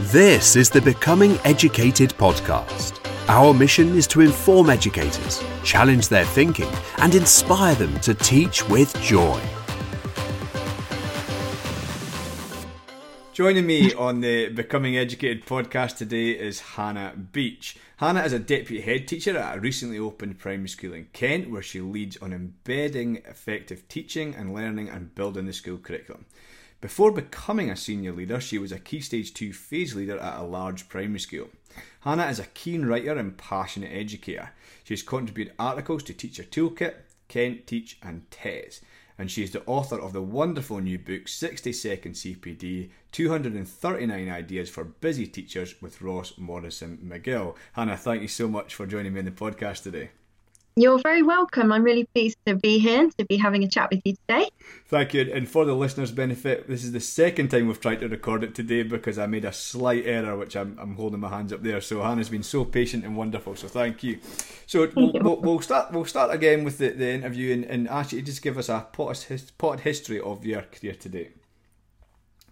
[0.00, 2.98] This is the Becoming Educated podcast.
[3.28, 6.68] Our mission is to inform educators, challenge their thinking,
[6.98, 9.40] and inspire them to teach with joy.
[13.32, 17.76] Joining me on the Becoming Educated podcast today is Hannah Beach.
[17.98, 21.62] Hannah is a deputy head teacher at a recently opened primary school in Kent where
[21.62, 26.24] she leads on embedding effective teaching and learning and building the school curriculum.
[26.84, 30.42] Before becoming a senior leader, she was a Key Stage 2 phase leader at a
[30.42, 31.48] large primary school.
[32.00, 34.50] Hannah is a keen writer and passionate educator.
[34.84, 38.82] She has contributed articles to Teacher Toolkit, Kent Teach, and TES.
[39.16, 44.68] And she is the author of the wonderful new book 60 Second CPD 239 Ideas
[44.68, 47.56] for Busy Teachers with Ross Morrison McGill.
[47.72, 50.10] Hannah, thank you so much for joining me in the podcast today.
[50.76, 51.70] You're very welcome.
[51.70, 54.48] I'm really pleased to be here and to be having a chat with you today.
[54.88, 55.30] Thank you.
[55.32, 58.56] And for the listeners' benefit, this is the second time we've tried to record it
[58.56, 61.80] today because I made a slight error, which I'm, I'm holding my hands up there.
[61.80, 63.54] So Hannah's been so patient and wonderful.
[63.54, 64.18] So thank you.
[64.66, 65.20] So thank we'll, you.
[65.22, 65.92] We'll, we'll, start.
[65.92, 68.68] We'll start again with the, the interview and, and ask you to just give us
[68.68, 69.24] a pot,
[69.58, 71.28] potted history of your career today.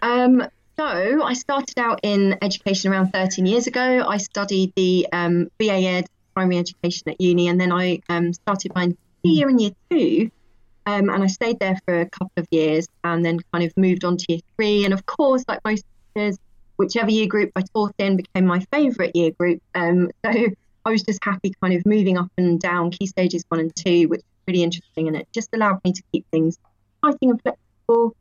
[0.01, 4.07] Um, so I started out in education around 13 years ago.
[4.07, 8.75] I studied the um, BA Ed primary education at uni, and then I um, started
[8.75, 10.31] my year in year two,
[10.87, 14.05] um, and I stayed there for a couple of years, and then kind of moved
[14.05, 14.85] on to year three.
[14.85, 16.39] And of course, like most teachers,
[16.77, 19.63] whichever year group I taught in became my favourite year group.
[19.75, 20.33] Um, so
[20.85, 24.09] I was just happy, kind of moving up and down key stages one and two,
[24.09, 26.59] which was really interesting, and it just allowed me to keep things
[27.03, 28.17] exciting and flexible.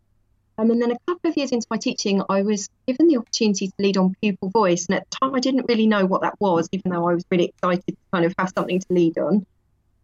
[0.62, 3.68] Um, and then a couple of years into my teaching, I was given the opportunity
[3.70, 4.86] to lead on pupil voice.
[4.86, 7.26] And at the time, I didn't really know what that was, even though I was
[7.32, 9.44] really excited to kind of have something to lead on.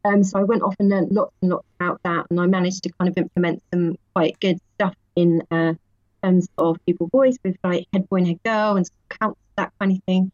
[0.03, 2.25] Um, so I went off and learned lots and lots about that.
[2.31, 5.75] And I managed to kind of implement some quite good stuff in uh,
[6.23, 9.91] terms of pupil voice with like head boy and head girl and counts, that kind
[9.91, 10.31] of thing.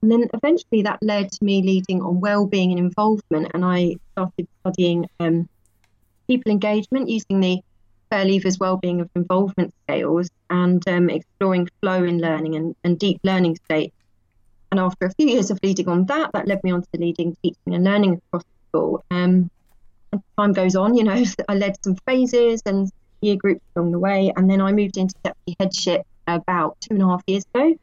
[0.00, 3.50] And then eventually that led to me leading on well-being and involvement.
[3.52, 5.50] And I started studying um,
[6.28, 7.60] people engagement using the
[8.10, 13.20] Ferre Laevers' Wellbeing of Involvement Scales and um, exploring flow in learning and, and deep
[13.24, 13.94] learning states.
[14.70, 17.36] And after a few years of leading on that, that led me on to leading
[17.42, 19.04] teaching and learning across the school.
[19.10, 19.50] Um,
[20.38, 22.90] time goes on, you know, I led some phases and
[23.20, 27.02] year groups along the way, and then I moved into deputy headship about two and
[27.02, 27.74] a half years ago,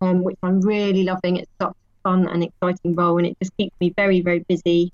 [0.00, 1.36] um, which I'm really loving.
[1.36, 4.92] It's such a fun and exciting role, and it just keeps me very, very busy.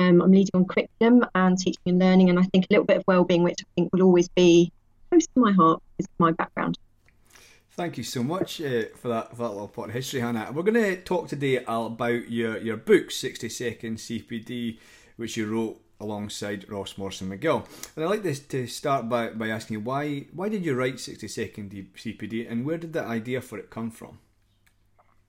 [0.00, 2.98] Um, I'm leading on curriculum and teaching and learning, and I think a little bit
[2.98, 4.72] of well-being, which I think will always be
[5.10, 6.78] close to my heart, is my background.
[7.72, 10.52] Thank you so much uh, for that for that little part of history, Hannah.
[10.52, 14.78] We're going to talk today about your your book, 60 Second CPD,
[15.16, 17.66] which you wrote alongside Ross Morrison McGill.
[17.96, 21.00] And I'd like this to start by, by asking you why why did you write
[21.00, 24.18] 60 Second CPD, and where did the idea for it come from?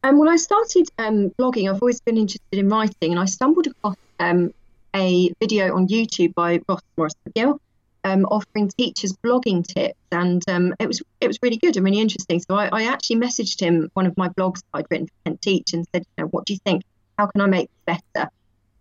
[0.03, 3.65] Um, when I started um, blogging, I've always been interested in writing, and I stumbled
[3.65, 4.53] across um,
[4.95, 7.59] a video on YouTube by Ross Morrison McGill
[8.05, 11.99] um, offering teachers blogging tips, and um, it was it was really good and really
[11.99, 12.39] interesting.
[12.39, 15.73] So I, I, actually messaged him one of my blogs I'd written for Kent Teach
[15.73, 16.83] and said, you know, what do you think?
[17.17, 18.29] How can I make this better?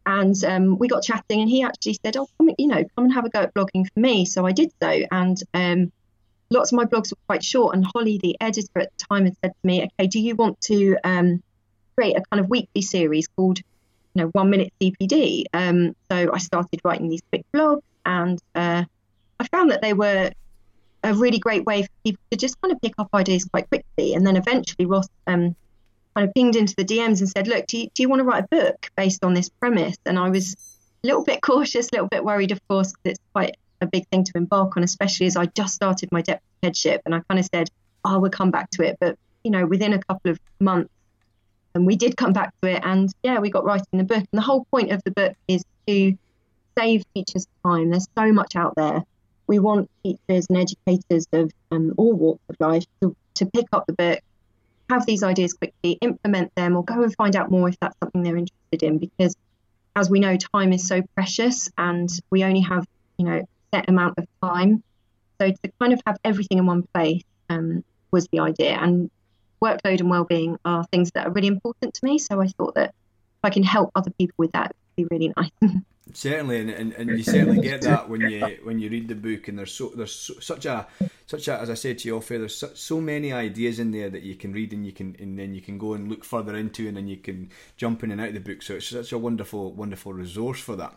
[0.05, 3.15] And um, we got chatting, and he actually said, oh, come, you know, come and
[3.15, 4.27] have a go at blogging for me.
[4.27, 5.43] So I did so, and
[6.51, 7.75] lots of my blogs were quite short.
[7.75, 10.61] And Holly, the editor at the time, had said to me, okay, do you want
[10.63, 10.99] to
[11.97, 13.61] create a kind of weekly series called
[14.15, 15.45] you know, one minute CPD.
[15.53, 18.85] Um, so I started writing these quick blogs, and uh,
[19.41, 20.31] I found that they were
[21.03, 24.15] a really great way for people to just kind of pick up ideas quite quickly.
[24.15, 25.55] And then eventually Ross um,
[26.15, 28.25] kind of pinged into the DMs and said, "Look, do you, do you want to
[28.25, 30.55] write a book based on this premise?" And I was
[31.03, 34.07] a little bit cautious, a little bit worried, of course, because it's quite a big
[34.09, 37.03] thing to embark on, especially as I just started my deputy headship.
[37.05, 37.71] And I kind of said,
[38.05, 40.91] "Oh, we'll come back to it." But you know, within a couple of months
[41.75, 44.19] and we did come back to it and yeah we got writing the book.
[44.19, 46.17] And the whole point of the book is to
[46.79, 47.91] save teachers time.
[47.91, 49.03] There's so much out there.
[49.47, 53.87] We want teachers and educators of um, all walks of life to, to pick up
[53.87, 54.21] the book
[54.91, 58.23] have these ideas quickly implement them or go and find out more if that's something
[58.23, 58.99] they're interested in.
[58.99, 59.37] Because
[59.97, 62.87] as we know time is so precious and we only have
[63.19, 64.83] you know set amount of time.
[65.41, 68.79] So to kind of have everything in one place um, was the idea.
[68.81, 69.11] And
[69.65, 72.19] workload and well-being are things that are really important to me.
[72.19, 75.15] So I thought that if I can help other people with that, it would be
[75.17, 75.73] really nice.
[76.13, 79.49] Certainly, and, and, and you certainly get that when you when you read the book,
[79.49, 80.87] and there's so there's so, such a
[81.25, 83.91] such a as I said to you off air, there's so, so, many ideas in
[83.91, 86.23] there that you can read and you can and then you can go and look
[86.23, 88.61] further into, and then you can jump in and out of the book.
[88.61, 90.95] So it's such a wonderful wonderful resource for that.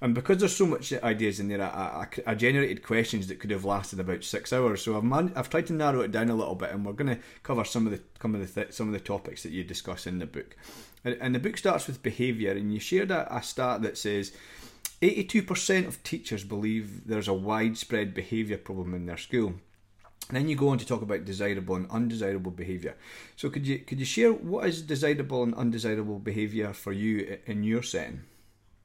[0.00, 3.52] And because there's so much ideas in there, I, I, I generated questions that could
[3.52, 4.82] have lasted about six hours.
[4.82, 7.14] So I've man, I've tried to narrow it down a little bit, and we're going
[7.14, 9.62] to cover some of the some of the th- some of the topics that you
[9.62, 10.56] discuss in the book.
[11.04, 14.32] And the book starts with behaviour, and you shared a, a stat that says
[15.00, 19.54] 82% of teachers believe there's a widespread behaviour problem in their school.
[20.28, 22.96] And then you go on to talk about desirable and undesirable behaviour.
[23.36, 27.62] So could you could you share what is desirable and undesirable behaviour for you in
[27.62, 28.22] your setting?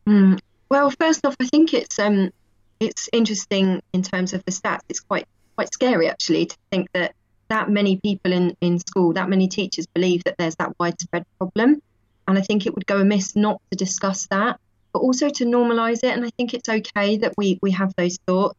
[0.07, 0.39] Mm.
[0.69, 2.31] Well, first off, I think it's um
[2.79, 4.81] it's interesting in terms of the stats.
[4.87, 7.13] It's quite quite scary actually to think that
[7.49, 11.81] that many people in, in school, that many teachers believe that there's that widespread problem.
[12.27, 14.59] And I think it would go amiss not to discuss that,
[14.93, 16.15] but also to normalize it.
[16.15, 18.57] And I think it's okay that we, we have those thoughts.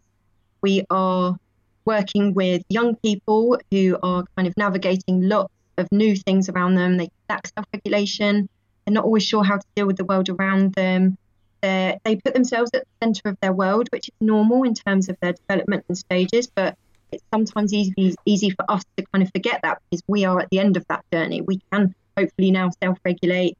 [0.60, 1.36] We are
[1.84, 6.96] working with young people who are kind of navigating lots of new things around them.
[6.96, 8.48] They lack self regulation.
[8.84, 11.16] They're not always sure how to deal with the world around them.
[11.62, 15.08] They're, they put themselves at the center of their world, which is normal in terms
[15.08, 16.46] of their development and stages.
[16.46, 16.76] But
[17.12, 20.50] it's sometimes easy, easy for us to kind of forget that because we are at
[20.50, 21.40] the end of that journey.
[21.40, 23.56] We can hopefully now self-regulate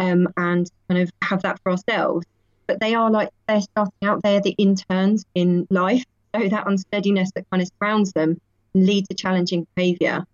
[0.00, 2.26] um, and kind of have that for ourselves.
[2.66, 4.22] But they are like they're starting out.
[4.22, 6.04] They're the interns in life,
[6.34, 8.40] so that unsteadiness that kind of surrounds them
[8.72, 10.24] can lead to challenging behaviour.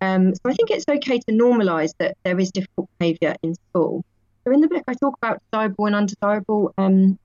[0.00, 4.04] Um, so I think it's okay to normalise that there is difficult behaviour in school.
[4.44, 7.18] So in the book, I talk about desirable and undesirable um,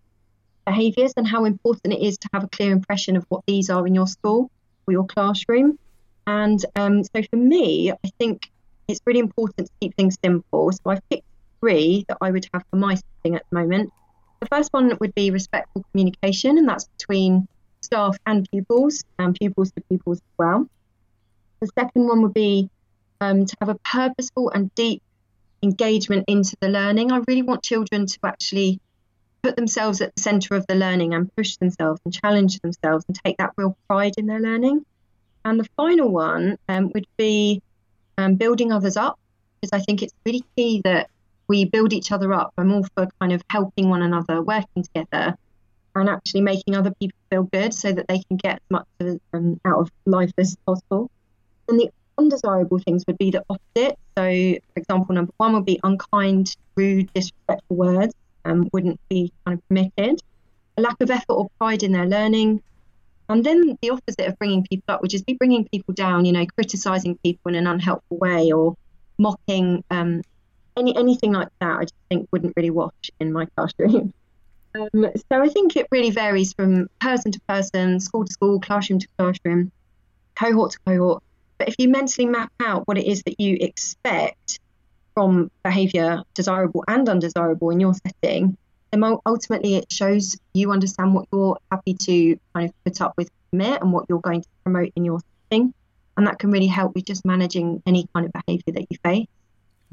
[0.65, 3.85] behaviours and how important it is to have a clear impression of what these are
[3.85, 4.49] in your school
[4.87, 5.77] or your classroom.
[6.25, 8.49] And um, so for me, I think
[8.87, 10.71] it's really important to keep things simple.
[10.71, 11.25] So I've picked
[11.63, 13.93] three that I would have for my setting at the moment.
[14.41, 17.47] The first one would be respectful communication, and that's between
[17.81, 20.67] staff and pupils, and pupils to pupils as well.
[21.61, 22.69] The second one would be
[23.21, 25.01] um, to have a purposeful and deep
[25.61, 27.13] engagement into the learning.
[27.13, 28.81] I really want children to actually
[29.43, 33.17] put themselves at the centre of the learning and push themselves and challenge themselves and
[33.23, 34.85] take that real pride in their learning.
[35.45, 37.61] And the final one um, would be
[38.17, 39.17] um, building others up,
[39.61, 41.09] because I think it's really key that
[41.53, 42.51] we build each other up.
[42.57, 45.37] I'm all for kind of helping one another, working together,
[45.93, 48.87] and actually making other people feel good so that they can get as much
[49.33, 51.11] um, out of life as possible.
[51.69, 53.99] And the undesirable things would be the opposite.
[54.17, 54.23] So,
[54.73, 58.15] for example, number one would be unkind, rude, disrespectful words
[58.45, 60.21] um, wouldn't be kind of permitted.
[60.77, 62.63] A lack of effort or pride in their learning.
[63.29, 66.31] And then the opposite of bringing people up would just be bringing people down, you
[66.31, 68.75] know, criticizing people in an unhelpful way or
[69.19, 70.23] mocking um,
[70.77, 71.79] any anything like that.
[71.79, 74.13] I just think wouldn't really wash in my classroom.
[74.75, 78.97] Um, so I think it really varies from person to person, school to school, classroom
[78.97, 79.71] to classroom,
[80.35, 81.21] cohort to cohort.
[81.59, 84.59] But if you mentally map out what it is that you expect
[85.13, 88.57] from behavior, desirable and undesirable, in your setting,
[88.91, 93.29] then ultimately it shows you understand what you're happy to kind of put up with
[93.51, 95.73] commit and what you're going to promote in your setting.
[96.17, 99.27] And that can really help with just managing any kind of behavior that you face.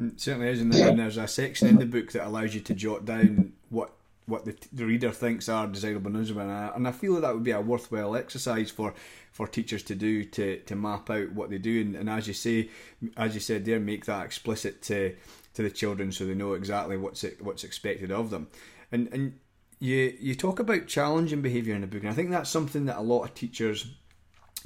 [0.00, 3.04] It certainly is, and there's a section in the book that allows you to jot
[3.04, 3.92] down what
[4.30, 7.34] what the, the reader thinks are desirable and and I, and I feel that, that
[7.34, 8.94] would be a worthwhile exercise for,
[9.32, 12.34] for teachers to do to, to map out what they do, and, and as you
[12.34, 12.70] say,
[13.16, 15.14] as you said there, make that explicit to
[15.52, 18.48] to the children so they know exactly what's what's expected of them,
[18.92, 19.38] and and
[19.80, 22.98] you you talk about challenging behaviour in the book, and I think that's something that
[22.98, 23.92] a lot of teachers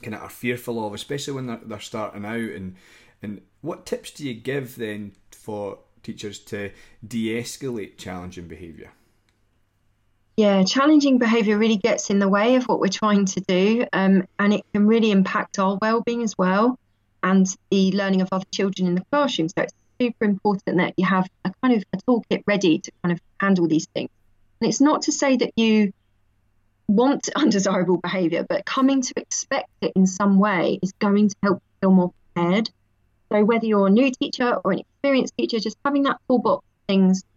[0.03, 2.77] kind of are fearful of, especially when they're, they're starting out, and
[3.23, 5.13] and what tips do you give then
[5.45, 6.71] for teachers to
[7.07, 8.91] de-escalate challenging behaviour?
[10.37, 14.27] Yeah, challenging behaviour really gets in the way of what we're trying to do, um,
[14.39, 16.79] and it can really impact our well-being as well,
[17.23, 19.49] and the learning of other children in the classroom.
[19.49, 23.13] So it's super important that you have a kind of a toolkit ready to kind
[23.13, 24.11] of handle these things.
[24.61, 25.93] And it's not to say that you
[26.89, 31.63] want undesirable behaviour, but coming to expect it in some way is going to help
[31.63, 32.71] you feel more prepared.
[33.33, 36.87] So whether you're a new teacher or an experienced teacher, just having that toolbox of
[36.87, 37.29] things to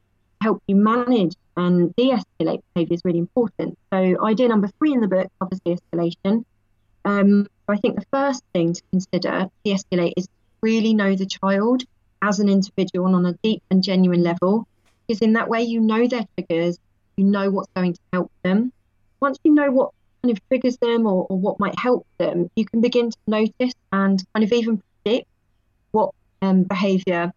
[0.41, 3.77] help you manage and de-escalate behaviour is really important.
[3.91, 6.45] So idea number three in the book covers de-escalation.
[7.05, 10.27] Um, I think the first thing to consider de-escalate is
[10.61, 11.83] really know the child
[12.21, 14.67] as an individual and on a deep and genuine level,
[15.07, 16.77] because in that way you know their triggers,
[17.15, 18.71] you know what's going to help them.
[19.19, 19.91] Once you know what
[20.21, 23.73] kind of triggers them or, or what might help them, you can begin to notice
[23.91, 25.27] and kind of even predict
[26.41, 27.31] um, behaviour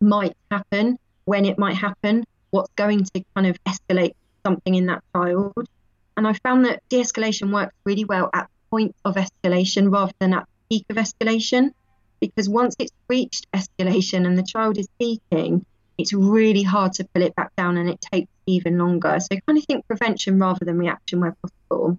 [0.00, 4.14] might happen, when it might happen, what's going to kind of escalate
[4.44, 5.68] something in that child.
[6.16, 10.12] And I found that de escalation works really well at the point of escalation rather
[10.18, 11.72] than at the peak of escalation.
[12.20, 15.66] Because once it's reached escalation and the child is peaking,
[15.98, 19.18] it's really hard to pull it back down and it takes even longer.
[19.20, 21.98] So kind of think prevention rather than reaction where possible.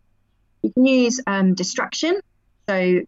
[0.63, 2.19] You can use um, distraction.
[2.67, 3.01] So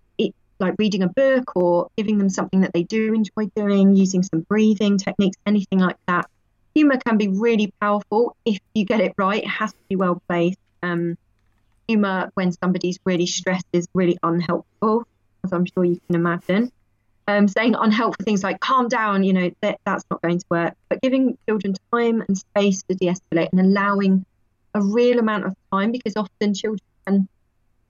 [0.60, 4.42] like reading a book or giving them something that they do enjoy doing, using some
[4.42, 6.30] breathing techniques, anything like that.
[6.76, 9.44] Humor can be really powerful if you get it right.
[9.44, 10.60] It has to be well placed.
[10.84, 11.18] Um,
[11.88, 15.06] humor when somebody's really stressed is really unhelpful,
[15.44, 16.72] as I'm sure you can imagine.
[17.28, 20.74] Um, saying unhelpful things like calm down, you know, that, that's not going to work.
[20.90, 24.26] But giving children time and space to de escalate and allowing
[24.74, 27.28] a real amount of time because often children can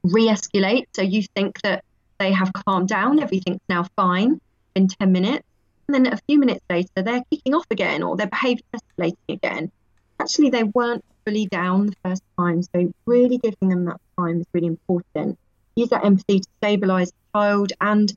[0.04, 0.86] re escalate.
[0.94, 1.84] So you think that
[2.20, 4.40] they have calmed down, everything's now fine
[4.76, 5.46] in 10 minutes.
[5.88, 9.72] And then a few minutes later, they're kicking off again or their behaviour escalating again.
[10.20, 12.62] Actually, they weren't fully down the first time.
[12.62, 15.40] So, really giving them that time is really important.
[15.76, 17.74] Use that empathy to stabilise the child.
[17.82, 18.14] And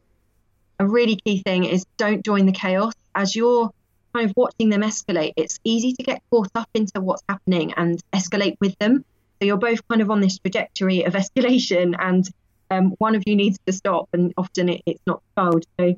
[0.78, 2.92] a really key thing is don't join the chaos.
[3.14, 3.70] As you're
[4.12, 8.02] kind of watching them escalate, it's easy to get caught up into what's happening and
[8.12, 9.04] escalate with them.
[9.40, 12.28] So, you're both kind of on this trajectory of escalation and
[12.72, 15.66] um, one of you needs to stop, and often it, it's not the.
[15.78, 15.94] So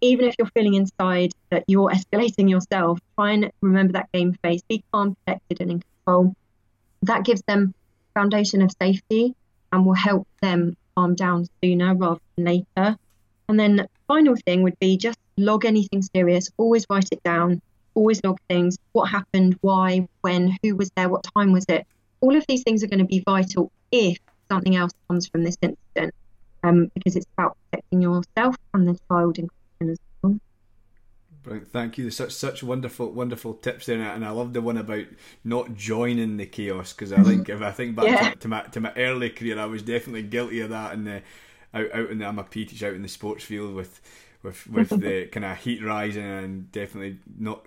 [0.00, 4.62] even if you're feeling inside that you're escalating yourself, try and remember that game face,
[4.68, 6.34] be calm, collected, and in control.
[7.02, 7.74] That gives them
[8.14, 9.34] foundation of safety
[9.72, 12.96] and will help them calm down sooner rather than later.
[13.48, 17.60] And then final thing would be just log anything serious, always write it down,
[17.94, 21.86] always log things, what happened, why, when, who was there, what time was it.
[22.20, 24.18] All of these things are going to be vital if
[24.52, 26.14] something else comes from this incident
[26.62, 30.38] um, because it's about protecting yourself and the child in question as well.
[31.42, 31.72] Brilliant.
[31.72, 32.10] Thank you.
[32.10, 35.06] Such such wonderful wonderful tips there, and I love the one about
[35.42, 38.30] not joining the chaos because I think if I think back yeah.
[38.30, 40.92] to, to, my to my early career, I was definitely guilty of that.
[40.92, 41.22] And
[41.74, 44.00] out out in the I'm a P teacher out in the sports field with
[44.42, 47.66] with with the kind of heat rising and definitely not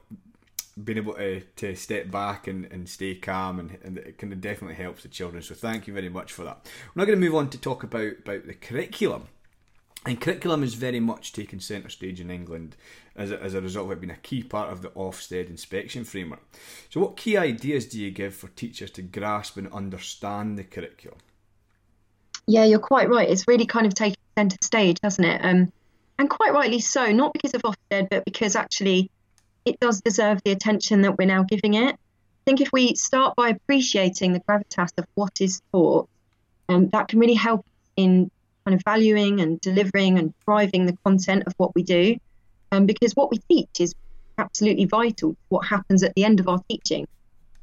[0.83, 4.41] being able to, to step back and, and stay calm and, and it kind of
[4.41, 5.41] definitely helps the children.
[5.41, 6.69] So thank you very much for that.
[6.93, 9.27] We're now going to move on to talk about, about the curriculum.
[10.05, 12.75] And curriculum is very much taken centre stage in England
[13.15, 16.03] as a, as a result of it being a key part of the Ofsted inspection
[16.03, 16.43] framework.
[16.91, 21.17] So, what key ideas do you give for teachers to grasp and understand the curriculum?
[22.45, 23.27] Yeah, you're quite right.
[23.27, 25.43] It's really kind of taken centre stage, hasn't it?
[25.43, 25.71] Um,
[26.19, 29.09] and quite rightly so, not because of Ofsted, but because actually
[29.65, 31.95] it does deserve the attention that we're now giving it.
[31.95, 36.07] I think if we start by appreciating the gravitas of what is taught,
[36.69, 37.65] um, that can really help
[37.97, 38.29] in
[38.65, 42.17] kind of valuing and delivering and driving the content of what we do.
[42.71, 43.95] Um, because what we teach is
[44.37, 47.07] absolutely vital to what happens at the end of our teaching.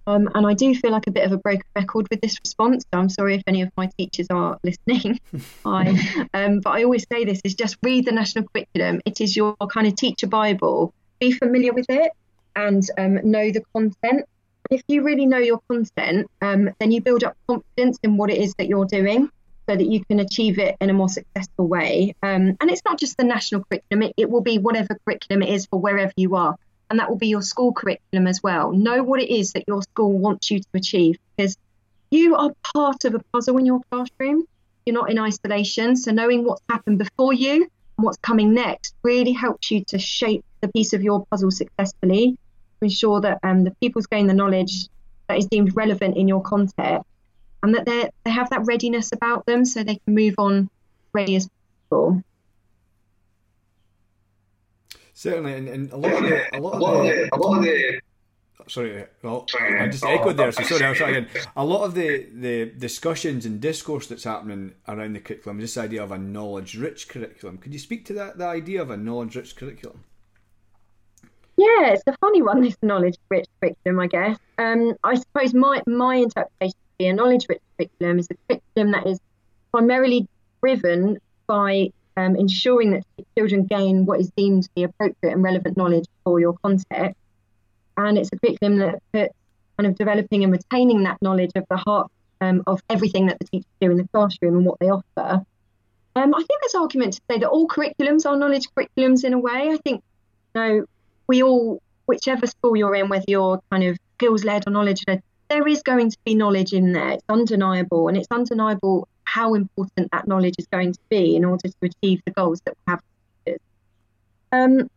[0.07, 2.85] Um, and I do feel like a bit of a broken record with this response.
[2.93, 5.21] So I'm sorry if any of my teachers are listening.
[5.65, 9.01] I, um, but I always say this is just read the national curriculum.
[9.05, 10.93] It is your kind of teacher Bible
[11.23, 12.11] be familiar with it
[12.57, 14.25] and um, know the content.
[14.71, 18.39] If you really know your content, um, then you build up confidence in what it
[18.39, 19.31] is that you're doing
[19.69, 22.17] so that you can achieve it in a more successful way.
[22.25, 25.51] Um, and it's not just the national curriculum, it, it will be whatever curriculum it
[25.51, 26.57] is for wherever you are.
[26.91, 28.73] And that will be your school curriculum as well.
[28.73, 31.57] Know what it is that your school wants you to achieve because
[32.11, 34.45] you are part of a puzzle in your classroom.
[34.85, 35.95] You're not in isolation.
[35.95, 37.63] So knowing what's happened before you
[37.97, 42.39] and what's coming next really helps you to shape the piece of your puzzle successfully
[42.81, 44.89] to ensure that um, the pupils gain the knowledge
[45.29, 47.07] that is deemed relevant in your context
[47.63, 50.71] and that they they have that readiness about them so they can move on
[51.13, 51.49] ready as
[51.91, 52.23] possible.
[55.15, 58.01] Certainly, and, and a lot of the a lot of the, a lot of the
[58.69, 60.53] sorry, well, I just echoed there.
[60.53, 61.29] So sorry, I'll try again.
[61.57, 65.83] A lot of the, the discussions and discourse that's happening around the curriculum is this
[65.83, 67.59] idea of a knowledge-rich curriculum.
[67.59, 70.05] Could you speak to that the idea of a knowledge-rich curriculum?
[71.63, 74.37] Yeah, it's a funny one, this knowledge rich curriculum, I guess.
[74.59, 79.07] Um, I suppose my, my interpretation of a knowledge rich curriculum is a curriculum that
[79.07, 79.21] is
[79.71, 80.27] primarily
[80.61, 83.05] driven by um, ensuring that
[83.39, 87.17] children gain what is deemed the appropriate and relevant knowledge for your context.
[87.97, 89.35] And it's a curriculum that puts
[89.79, 93.45] kind of developing and retaining that knowledge of the heart um, of everything that the
[93.45, 95.45] teachers do in the classroom and what they offer.
[96.17, 99.39] Um, I think there's argument to say that all curriculums are knowledge curriculums in a
[99.39, 99.71] way.
[99.71, 100.03] I think,
[100.57, 100.87] you know,
[101.33, 105.23] we all, whichever school you're in, whether you're kind of skills led or knowledge led,
[105.49, 107.13] there is going to be knowledge in there.
[107.13, 111.69] It's undeniable, and it's undeniable how important that knowledge is going to be in order
[111.69, 113.01] to achieve the goals that we have.
[114.53, 114.91] Um,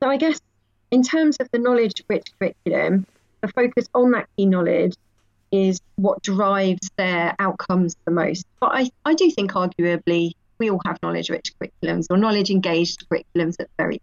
[0.00, 0.40] so I guess
[0.92, 3.04] in terms of the knowledge rich curriculum,
[3.40, 4.94] the focus on that key knowledge
[5.50, 8.46] is what drives their outcomes the most.
[8.60, 13.04] But I, I do think arguably we all have knowledge rich curriculums or knowledge engaged
[13.08, 14.00] curriculums at very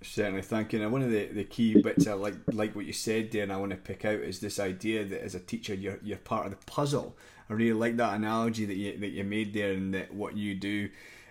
[0.00, 0.78] Certainly, thank you.
[0.78, 3.52] Now, one of the, the key bits I like like what you said there, and
[3.52, 6.46] I want to pick out is this idea that as a teacher, you're you're part
[6.46, 7.16] of the puzzle.
[7.50, 10.54] I really like that analogy that you that you made there, and that what you
[10.54, 10.88] do,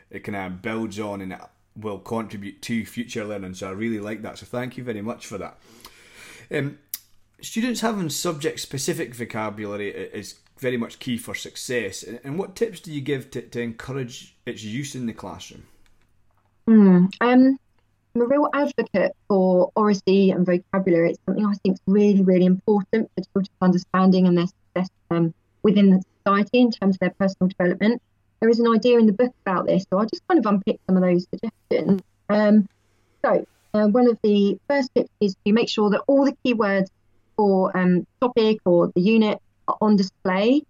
[0.09, 1.39] it kind of builds on and it
[1.77, 3.53] will contribute to future learning.
[3.53, 4.37] So I really like that.
[4.37, 5.57] So thank you very much for that.
[6.51, 6.79] Um,
[7.41, 12.03] students having subject specific vocabulary is very much key for success.
[12.03, 15.63] And what tips do you give to, to encourage its use in the classroom?
[16.67, 17.59] Mm, um,
[18.15, 21.11] I'm a real advocate for oracy and vocabulary.
[21.11, 25.33] It's something I think is really, really important for children's understanding and their success um,
[25.61, 28.01] within the society in terms of their personal development.
[28.39, 30.79] There is an idea in the book about this, so I'll just kind of unpick
[30.87, 32.01] some of those suggestions.
[32.29, 32.67] Um,
[33.23, 36.87] so, uh, one of the first tips is to make sure that all the keywords
[37.35, 40.63] for um, topic or the unit are on display.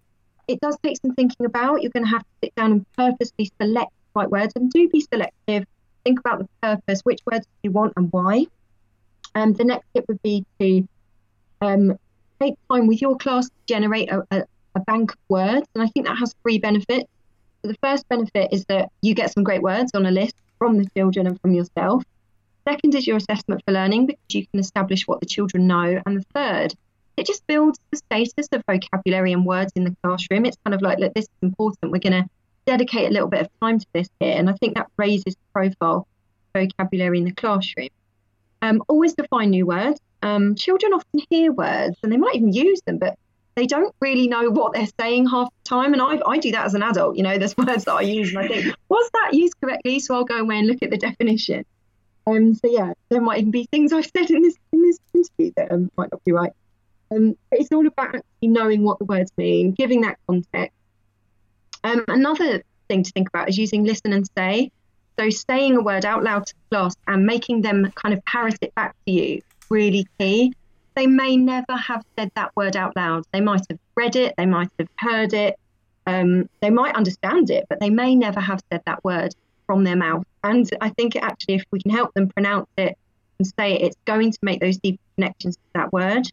[0.46, 1.82] It does take some thinking about.
[1.82, 4.88] You're going to have to sit down and purposely select the right words and do
[4.88, 5.64] be selective
[6.08, 8.46] think about the purpose, which words do you want and why.
[9.34, 10.88] And um, the next tip would be to
[11.60, 11.98] um,
[12.40, 15.66] take time with your class to generate a, a, a bank of words.
[15.74, 17.08] And I think that has three benefits.
[17.62, 20.78] So the first benefit is that you get some great words on a list from
[20.78, 22.02] the children and from yourself.
[22.66, 26.00] Second is your assessment for learning because you can establish what the children know.
[26.06, 26.74] And the third,
[27.16, 30.46] it just builds the status of vocabulary and words in the classroom.
[30.46, 31.92] It's kind of like, look, this is important.
[31.92, 32.28] We're going to
[32.68, 34.36] dedicate a little bit of time to this here.
[34.36, 36.06] And I think that raises the profile
[36.54, 37.88] vocabulary in the classroom.
[38.60, 40.00] Um, always define new words.
[40.22, 43.16] Um, children often hear words and they might even use them, but
[43.54, 45.94] they don't really know what they're saying half the time.
[45.94, 47.16] And I, I do that as an adult.
[47.16, 49.98] You know, there's words that I use and I think, was that used correctly?
[50.00, 51.64] So I'll go away and look at the definition.
[52.26, 55.52] Um, so yeah, there might even be things I've said in this in this interview
[55.56, 56.52] that um, might not be right.
[57.10, 60.76] Um, it's all about actually knowing what the words mean, giving that context,
[61.84, 64.70] um, another thing to think about is using listen and say.
[65.18, 68.58] So saying a word out loud to the class and making them kind of parrot
[68.60, 70.52] it back to you, really key.
[70.94, 73.24] They may never have said that word out loud.
[73.32, 75.58] They might have read it, they might have heard it,
[76.06, 79.34] um, they might understand it, but they may never have said that word
[79.66, 80.24] from their mouth.
[80.42, 82.96] And I think actually, if we can help them pronounce it
[83.38, 86.28] and say it, it's going to make those deep connections to that word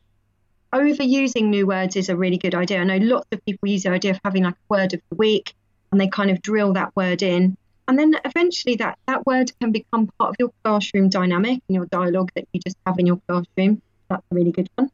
[0.74, 2.80] overusing new words is a really good idea.
[2.80, 5.16] I know lots of people use the idea of having like a word of the
[5.16, 5.54] week
[5.92, 7.58] and they kind of drill that word in.
[7.88, 11.86] And then eventually that, that word can become part of your classroom dynamic and your
[11.86, 13.82] dialogue that you just have in your classroom.
[14.10, 14.90] That's a really good one.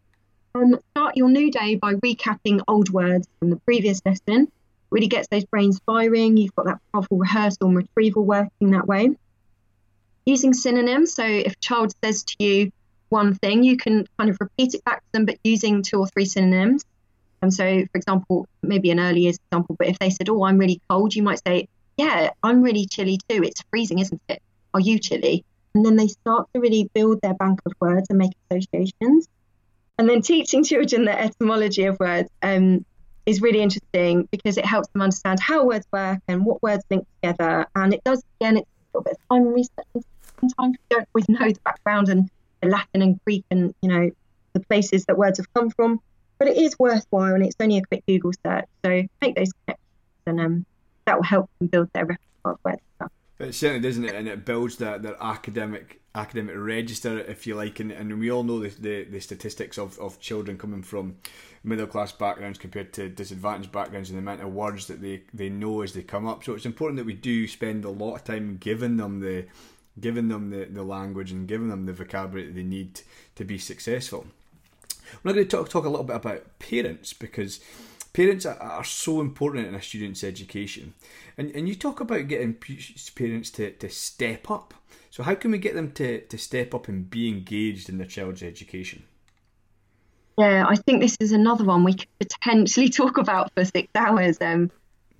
[0.53, 4.51] Um, start your new day by recapping old words from the previous lesson.
[4.89, 6.35] Really gets those brains firing.
[6.35, 9.11] You've got that powerful rehearsal and retrieval working that way.
[10.25, 11.13] Using synonyms.
[11.13, 12.71] So if a child says to you,
[13.11, 16.07] one thing, you can kind of repeat it back to them, but using two or
[16.07, 16.83] three synonyms.
[17.41, 20.57] And so, for example, maybe an early years example, but if they said, Oh, I'm
[20.57, 23.43] really cold, you might say, Yeah, I'm really chilly too.
[23.43, 24.41] It's freezing, isn't it?
[24.73, 25.43] Are you chilly?
[25.73, 29.27] And then they start to really build their bank of words and make associations.
[29.97, 32.85] And then teaching children the etymology of words um,
[33.25, 37.05] is really interesting because it helps them understand how words work and what words link
[37.21, 37.67] together.
[37.75, 40.05] And it does, again, it's a little bit of time research.
[40.39, 42.29] Sometimes we don't always know the background and
[42.61, 44.11] the Latin and Greek and you know
[44.53, 45.99] the places that words have come from.
[46.37, 48.65] But it is worthwhile, and it's only a quick Google search.
[48.83, 49.87] So make those connections,
[50.25, 50.65] and um,
[51.05, 52.81] that will help them build their repertoire of words.
[53.39, 57.79] It certainly doesn't it, and it builds that their academic academic register, if you like,
[57.79, 61.15] and, and we all know the, the, the statistics of, of children coming from
[61.63, 65.47] middle class backgrounds compared to disadvantaged backgrounds and the amount of words that they, they
[65.47, 66.43] know as they come up.
[66.43, 69.45] So it's important that we do spend a lot of time giving them the
[69.99, 73.01] giving them the, the language and giving them the vocabulary that they need
[73.35, 74.25] to be successful.
[75.23, 77.59] We're going to talk, talk a little bit about parents because
[78.13, 80.93] parents are, are so important in a student's education.
[81.37, 82.53] And, and you talk about getting
[83.15, 84.73] parents to, to step up.
[85.09, 88.07] So, how can we get them to, to step up and be engaged in their
[88.07, 89.03] child's education?
[90.37, 94.37] Yeah, I think this is another one we could potentially talk about for six hours.
[94.39, 94.71] Um,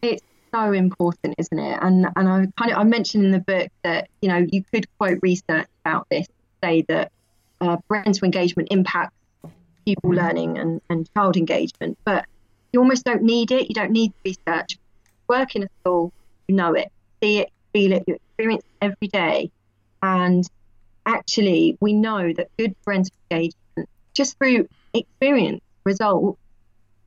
[0.01, 1.79] it's so important, isn't it?
[1.81, 4.85] And and I kind of I mentioned in the book that you know you could
[4.97, 6.27] quote research about this,
[6.63, 7.11] say that
[7.59, 9.15] uh, parental engagement impacts
[9.85, 12.25] pupil learning and, and child engagement, but
[12.71, 13.67] you almost don't need it.
[13.69, 14.77] You don't need research.
[15.27, 16.11] Work in a school,
[16.47, 19.51] you know it, see it, feel it, you experience it every day,
[20.03, 20.47] and
[21.05, 26.39] actually we know that good parental engagement just through experience results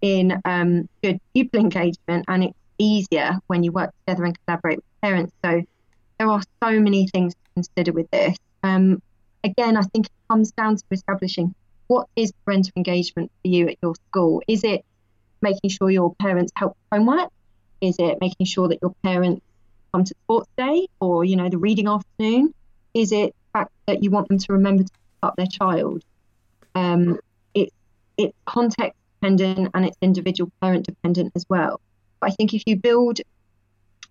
[0.01, 5.01] in um, good pupil engagement and it easier when you work together and collaborate with
[5.03, 5.33] parents.
[5.45, 5.63] So
[6.19, 8.37] there are so many things to consider with this.
[8.63, 9.03] Um,
[9.43, 11.55] again, I think it comes down to establishing
[11.87, 14.43] what is parental engagement for you at your school.
[14.49, 14.85] Is it
[15.43, 17.31] making sure your parents help with homework?
[17.81, 19.45] Is it making sure that your parents
[19.93, 22.55] come to sports day or, you know, the reading afternoon?
[22.95, 26.03] Is it the fact that you want them to remember to pick up their child?
[26.75, 27.19] Um,
[27.53, 27.71] it,
[28.17, 31.81] it's context dependent and it's individual parent dependent as well.
[32.25, 33.21] But I think if you build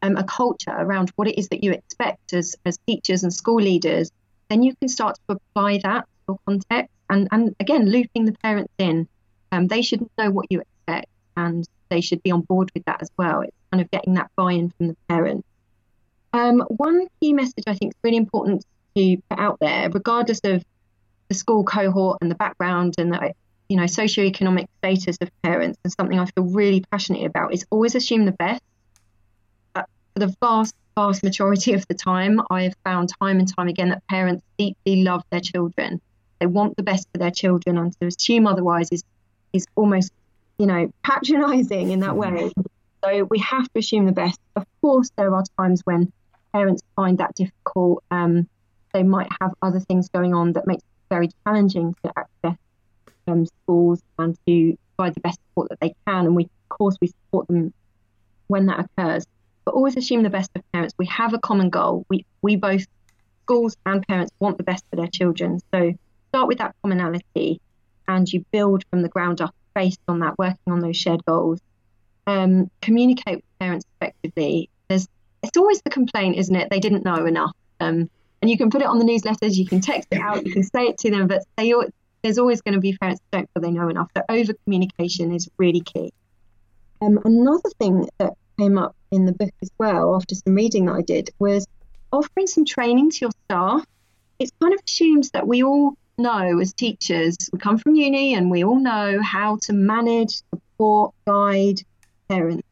[0.04, 3.56] um, a culture around what it is that you expect as, as teachers and school
[3.56, 4.12] leaders,
[4.50, 6.94] then you can start to apply that to your context.
[7.10, 9.08] And, and again, looping the parents in,
[9.52, 13.02] um, they should know what you expect and they should be on board with that
[13.02, 13.42] as well.
[13.42, 15.48] It's kind of getting that buy in from the parents.
[16.34, 18.64] Um, one key message I think is really important
[18.96, 20.64] to put out there, regardless of
[21.30, 23.34] the school cohort and the background and the
[23.74, 27.96] you know socioeconomic status of parents, and something I feel really passionate about, is always
[27.96, 28.62] assume the best
[29.74, 33.68] But for the vast, vast majority of the time, I have found time and time
[33.70, 36.00] again that parents deeply love their children.
[36.40, 39.04] They want the best for their children, and to assume otherwise is
[39.54, 40.14] is almost,
[40.60, 42.52] you know, patronising in that way.
[43.04, 44.40] So we have to assume the best.
[44.56, 46.14] Of course, there are times when
[46.54, 48.04] parents find that difficult.
[48.12, 48.48] Um,
[48.94, 52.58] they might have other things going on that makes it very challenging to access
[53.28, 56.26] um, schools and to provide the best support that they can.
[56.26, 57.74] And we, of course, we support them
[58.48, 59.26] when that occurs
[59.66, 60.94] but always assume the best of parents.
[60.98, 62.06] We have a common goal.
[62.10, 62.86] We we both
[63.44, 65.60] schools and parents want the best for their children.
[65.74, 65.94] So
[66.30, 67.62] start with that commonality,
[68.08, 71.60] and you build from the ground up based on that, working on those shared goals.
[72.26, 74.70] Um, communicate with parents effectively.
[74.88, 75.08] There's
[75.42, 76.70] it's always the complaint, isn't it?
[76.70, 77.56] They didn't know enough.
[77.80, 78.10] Um,
[78.42, 80.64] and you can put it on the newsletters, you can text it out, you can
[80.64, 81.74] say it to them, but they,
[82.24, 84.10] there's always going to be parents who don't feel they know enough.
[84.16, 86.12] So over communication is really key.
[87.02, 90.94] Um, another thing that came up in the book as well after some reading that
[90.94, 91.68] I did was
[92.12, 93.86] offering some training to your staff.
[94.40, 98.50] It kind of assumes that we all know as teachers, we come from uni and
[98.50, 101.82] we all know how to manage, support, guide
[102.30, 102.68] parents,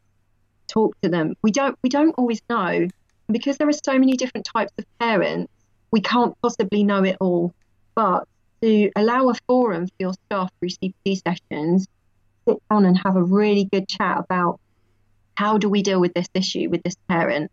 [0.68, 1.36] talk to them.
[1.42, 2.88] We don't we don't always know.
[3.32, 5.52] because there are so many different types of parents,
[5.92, 7.54] we can't possibly know it all.
[7.96, 8.28] But
[8.62, 11.88] to allow a forum for your staff through CPD sessions,
[12.48, 14.60] sit down and have a really good chat about
[15.36, 17.52] how do we deal with this issue with this parent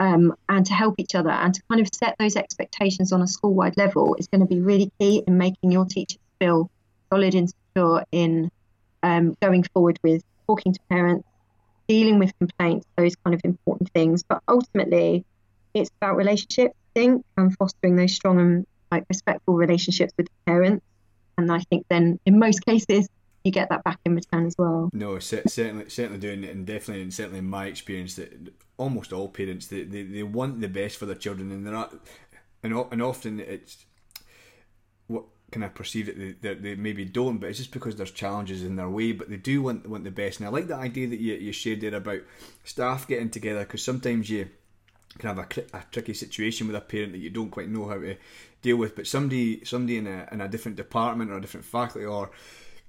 [0.00, 3.26] um, and to help each other and to kind of set those expectations on a
[3.26, 6.70] school wide level is going to be really key in making your teachers feel
[7.10, 8.50] solid and secure in
[9.02, 11.26] um, going forward with talking to parents,
[11.88, 14.22] dealing with complaints, those kind of important things.
[14.22, 15.24] But ultimately,
[15.74, 20.84] it's about relationships, I think, and fostering those strong and like respectful relationships with parents.
[21.36, 23.08] And I think then, in most cases,
[23.44, 24.90] you get that back in return as well.
[24.92, 29.28] No, certainly, certainly doing it, and definitely, and certainly in my experience, that almost all
[29.28, 31.94] parents they, they, they want the best for their children, and they're not,
[32.62, 33.86] and, and often it's
[35.06, 38.62] what can I perceive that they, they maybe don't, but it's just because there's challenges
[38.62, 40.40] in their way, but they do want want the best.
[40.40, 42.20] And I like the idea that you, you shared there about
[42.64, 44.48] staff getting together because sometimes you
[45.18, 47.98] can have a, a tricky situation with a parent that you don't quite know how
[47.98, 48.16] to
[48.62, 52.06] deal with, but somebody somebody in a in a different department or a different faculty
[52.06, 52.30] or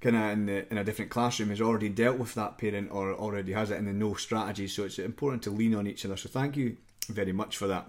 [0.00, 3.12] kind of in, the, in a different classroom has already dealt with that parent or
[3.12, 4.66] already has it in the no strategy.
[4.66, 6.16] So it's important to lean on each other.
[6.16, 6.76] So thank you
[7.08, 7.86] very much for that.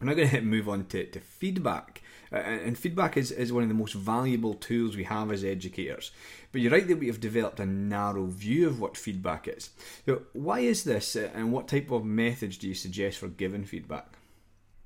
[0.00, 2.02] I'm now going to move on to, to feedback.
[2.32, 6.10] And feedback is, is one of the most valuable tools we have as educators.
[6.52, 9.70] But you're right that we have developed a narrow view of what feedback is.
[10.06, 13.64] So, why is this, uh, and what type of methods do you suggest for giving
[13.64, 14.08] feedback?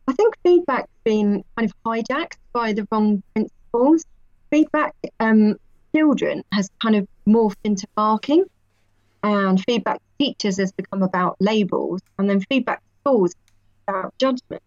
[0.09, 4.05] I think feedback's been kind of hijacked by the wrong principles.
[4.50, 5.57] Feedback um,
[5.94, 8.44] children has kind of morphed into marking,
[9.22, 13.35] and feedback teachers has become about labels, and then feedback schools
[13.87, 14.62] about judgment.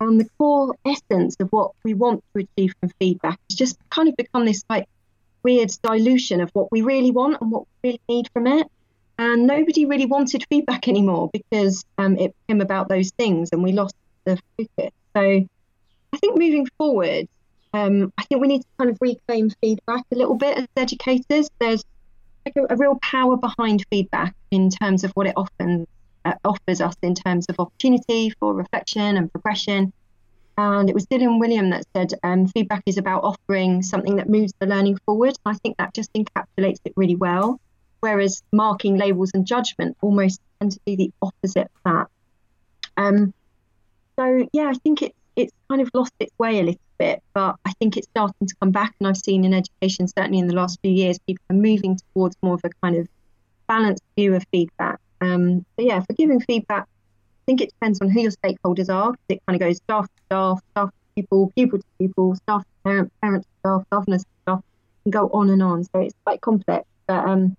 [0.00, 4.08] And the core essence of what we want to achieve from feedback has just kind
[4.08, 4.88] of become this like
[5.42, 8.66] weird dilution of what we really want and what we really need from it.
[9.18, 13.72] And nobody really wanted feedback anymore because um, it became about those things and we
[13.72, 14.92] lost the focus.
[15.14, 15.20] So
[16.12, 17.28] I think moving forward,
[17.74, 21.50] um, I think we need to kind of reclaim feedback a little bit as educators.
[21.58, 21.84] There's
[22.46, 25.84] like a, a real power behind feedback in terms of what it uh,
[26.44, 29.92] offers us in terms of opportunity for reflection and progression.
[30.58, 34.52] And it was Dylan Wiliam that said um, feedback is about offering something that moves
[34.58, 35.36] the learning forward.
[35.46, 37.60] I think that just encapsulates it really well.
[38.00, 42.06] Whereas marking, labels, and judgment almost tend to do the opposite of that.
[42.96, 43.32] Um,
[44.18, 47.56] so yeah, I think it's it's kind of lost its way a little bit, but
[47.64, 48.94] I think it's starting to come back.
[48.98, 52.36] And I've seen in education, certainly in the last few years, people are moving towards
[52.42, 53.08] more of a kind of
[53.66, 55.00] balanced view of feedback.
[55.20, 59.14] Um, so yeah, for giving feedback, I think it depends on who your stakeholders are.
[59.28, 62.68] It kind of goes staff to staff, staff to people, pupil to pupil, staff to
[62.84, 64.62] parent, parent to staff, governors to staff,
[65.04, 65.84] and go on and on.
[65.84, 66.86] So it's quite complex.
[67.06, 67.56] But um,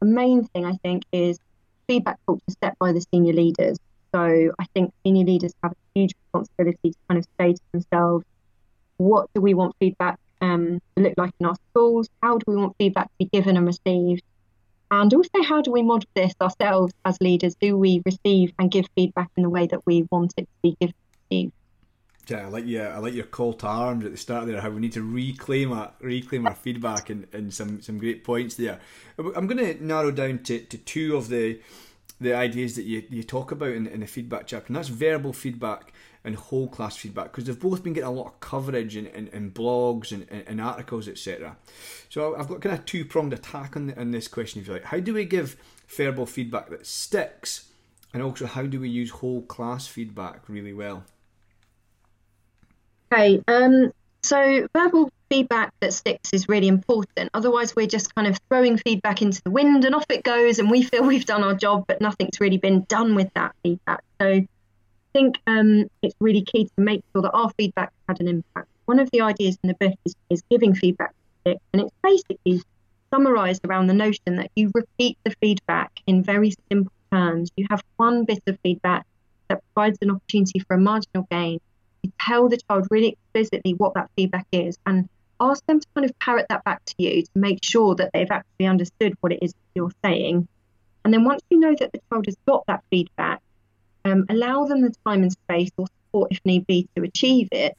[0.00, 1.38] the main thing I think is
[1.86, 3.78] feedback culture set by the senior leaders.
[4.14, 8.24] So I think senior leaders have a huge responsibility to kind of say to themselves,
[8.96, 12.08] what do we want feedback um, to look like in our schools?
[12.22, 14.22] How do we want feedback to be given and received?
[14.90, 17.54] And also, how do we model this ourselves as leaders?
[17.60, 20.76] Do we receive and give feedback in the way that we want it to be
[20.80, 21.52] given?
[22.30, 24.60] Yeah, I like your I like your call to arms at the start there.
[24.60, 28.54] How we need to reclaim our reclaim our feedback and, and some some great points
[28.54, 28.78] there.
[29.18, 31.60] I'm going to narrow down to, to two of the
[32.20, 35.32] the ideas that you, you talk about in, in the feedback chapter, and that's verbal
[35.32, 35.92] feedback
[36.24, 39.28] and whole class feedback because they've both been getting a lot of coverage in, in,
[39.28, 41.56] in blogs and, in, articles, etc.
[42.08, 44.74] So I've got kind of two pronged attack on, the, on this question, if you
[44.74, 44.84] like.
[44.84, 45.56] How do we give
[45.88, 47.70] verbal feedback that sticks,
[48.12, 51.04] and also how do we use whole class feedback really well?
[53.12, 57.30] Okay, um, so verbal feedback that sticks is really important.
[57.32, 60.70] Otherwise, we're just kind of throwing feedback into the wind and off it goes, and
[60.70, 64.02] we feel we've done our job, but nothing's really been done with that feedback.
[64.20, 64.46] So
[65.12, 68.68] think um, it's really key to make sure that our feedback had an impact.
[68.86, 72.62] One of the ideas in the book is, is giving feedback, and it's basically
[73.12, 77.50] summarized around the notion that you repeat the feedback in very simple terms.
[77.56, 79.06] You have one bit of feedback
[79.48, 81.60] that provides an opportunity for a marginal gain.
[82.02, 85.08] You tell the child really explicitly what that feedback is and
[85.40, 88.30] ask them to kind of parrot that back to you to make sure that they've
[88.30, 90.46] actually understood what it is you're saying.
[91.04, 93.40] And then once you know that the child has got that feedback,
[94.04, 97.76] um, allow them the time and space or support if need be to achieve it.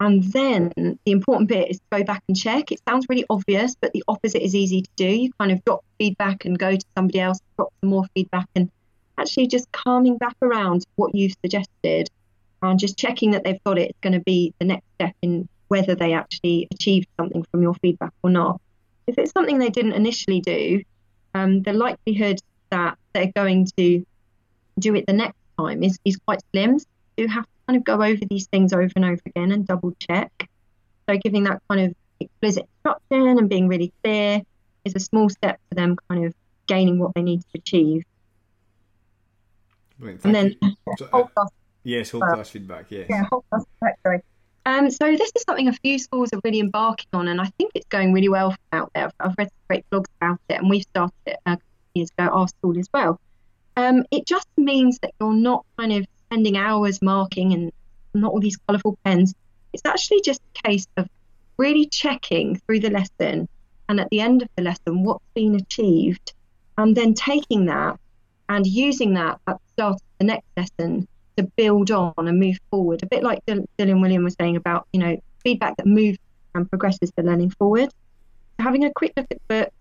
[0.00, 2.70] And then the important bit is to go back and check.
[2.70, 5.08] It sounds really obvious, but the opposite is easy to do.
[5.08, 8.70] You kind of drop feedback and go to somebody else, drop some more feedback, and
[9.18, 12.08] actually just calming back around what you've suggested
[12.62, 15.48] and just checking that they've got it is going to be the next step in
[15.68, 18.60] whether they actually achieved something from your feedback or not.
[19.06, 20.82] If it's something they didn't initially do,
[21.34, 22.40] um, the likelihood
[22.70, 24.04] that they're going to
[24.78, 26.78] do it the next time is, is quite slim.
[26.78, 29.66] So you have to kind of go over these things over and over again and
[29.66, 30.48] double check.
[31.08, 34.42] So giving that kind of explicit instruction and being really clear
[34.84, 36.34] is a small step for them kind of
[36.66, 38.04] gaining what they need to achieve.
[39.98, 40.56] Brilliant, and then
[40.98, 41.48] so, uh, whole class,
[41.82, 42.86] yes, whole class feedback.
[42.90, 43.06] Yes.
[43.10, 43.98] Yeah, whole class feedback.
[44.04, 44.22] Sorry.
[44.66, 47.72] Um, so this is something a few schools are really embarking on, and I think
[47.74, 49.10] it's going really well out there.
[49.18, 52.10] I've, read some great blogs about it, and we've started it a couple of years
[52.10, 53.18] ago at our school as well.
[53.78, 57.70] Um, it just means that you're not kind of spending hours marking and
[58.12, 59.36] not all these colourful pens.
[59.72, 61.08] It's actually just a case of
[61.58, 63.48] really checking through the lesson
[63.88, 66.32] and at the end of the lesson what's been achieved,
[66.76, 68.00] and then taking that
[68.48, 72.58] and using that at the start of the next lesson to build on and move
[72.72, 73.04] forward.
[73.04, 76.18] A bit like Dylan Wiliam was saying about, you know, feedback that moves
[76.56, 77.94] and progresses the learning forward.
[78.58, 79.72] Having a quick look at the book,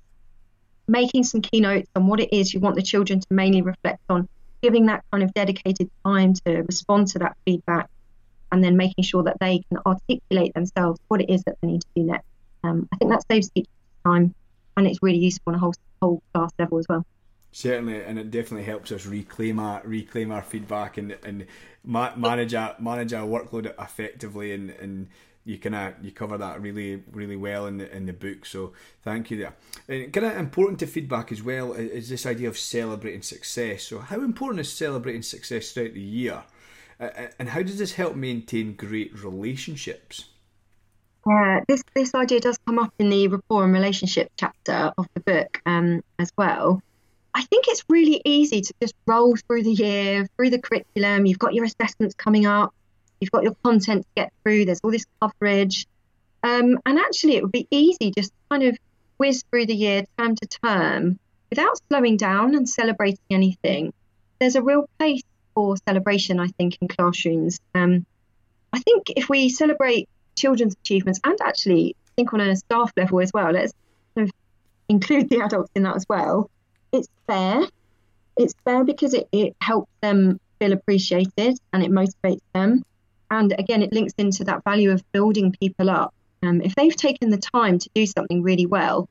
[0.88, 4.28] making some keynotes on what it is you want the children to mainly reflect on,
[4.62, 7.89] giving that kind of dedicated time to respond to that feedback,
[8.52, 11.82] and then making sure that they can articulate themselves what it is that they need
[11.82, 12.26] to do next.
[12.63, 13.69] Um, I think that saves teachers
[14.06, 14.34] time
[14.78, 17.06] and it's really useful on a whole, whole class level as well.
[17.52, 21.47] Certainly, and it definitely helps us reclaim our reclaim our feedback and and
[21.84, 25.08] ma- manage our manage our workload effectively and and
[25.47, 28.45] you kind of you cover that really really well in the in the book.
[28.45, 29.55] So thank you there.
[29.88, 33.83] And kind of important to feedback as well is this idea of celebrating success.
[33.83, 36.43] So how important is celebrating success throughout the year,
[36.99, 40.25] uh, and how does this help maintain great relationships?
[41.25, 45.21] Yeah, this this idea does come up in the rapport and relationship chapter of the
[45.21, 46.81] book um, as well.
[47.33, 51.25] I think it's really easy to just roll through the year, through the curriculum.
[51.25, 52.73] You've got your assessments coming up
[53.19, 54.65] You've got your content to get through.
[54.65, 55.88] There's all this coverage.
[56.43, 58.77] Um, and actually, it would be easy just kind of
[59.17, 63.93] whiz through the year term to term without slowing down and celebrating anything.
[64.39, 65.23] There's a real place
[65.56, 67.60] for celebration, I think, in classrooms.
[67.73, 68.06] Um,
[68.71, 73.32] I think if we celebrate children's achievements and actually think on a staff level as
[73.34, 73.73] well, let's
[74.15, 74.34] kind of
[74.89, 76.49] include the adults in that as well.
[76.91, 77.62] It's fair.
[78.38, 82.84] It's fair because it, it helps them feel appreciated and it motivates them.
[83.29, 86.13] And again, it links into that value of building people up.
[86.43, 89.09] Um, if they've taken the time to do something really well,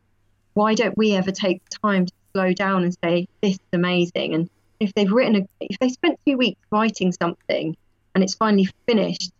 [0.54, 4.34] why don't we ever take the time to slow down and say, this is amazing?
[4.34, 4.50] And
[4.80, 7.76] if they've written, a, if they spent two weeks writing something
[8.14, 9.32] and it's finally finished,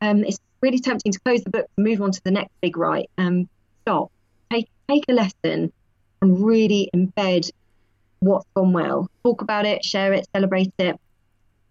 [0.00, 2.76] um, it's really tempting to close the book and move on to the next big
[2.76, 3.10] write.
[3.18, 3.48] Um,
[3.82, 4.10] stop,
[4.50, 5.72] take, take a lesson
[6.20, 7.50] and really embed
[8.20, 9.08] what's gone well.
[9.22, 10.98] Talk about it, share it, celebrate it,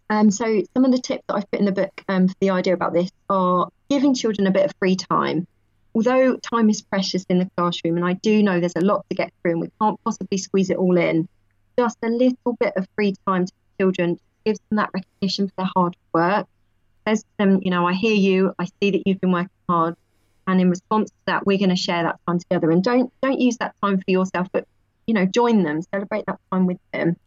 [0.10, 2.52] um, so some of the tips that I've put in the book um, for the
[2.52, 5.48] idea about this are giving children a bit of free time.
[5.96, 9.16] although time is precious in the classroom, and I do know there's a lot to
[9.16, 11.28] get through, and we can't possibly squeeze it all in,
[11.78, 15.70] just a little bit of free time to children gives them that recognition for their
[15.76, 16.48] hard work.
[17.08, 19.96] Says to them, you know, I hear you, I see that you've been working hard,
[20.48, 22.72] and in response to that, we're going to share that time together.
[22.72, 24.68] And don't don't use that time for yourself, but
[25.08, 27.18] you know, join them, celebrate that time with them.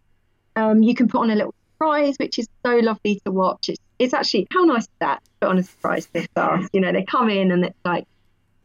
[0.57, 3.69] Um, you can put on a little surprise, which is so lovely to watch.
[3.69, 5.23] It's, it's actually how nice is that?
[5.41, 6.69] Put on a surprise for class.
[6.73, 8.07] You know, they come in and it's like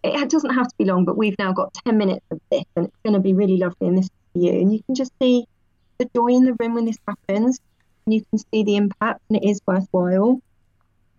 [0.03, 2.87] it doesn't have to be long, but we've now got 10 minutes of this and
[2.87, 4.53] it's going to be really lovely and this is for you.
[4.53, 5.45] And you can just see
[5.97, 7.59] the joy in the room when this happens
[8.05, 10.41] and you can see the impact and it is worthwhile.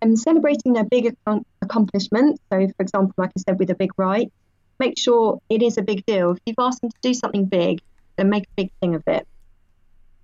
[0.01, 1.15] And celebrating their big
[1.61, 2.41] accomplishments.
[2.51, 4.33] So, for example, like I said, with a big write,
[4.77, 6.31] make sure it is a big deal.
[6.31, 7.79] If you've asked them to do something big,
[8.17, 9.25] then make a big thing of it.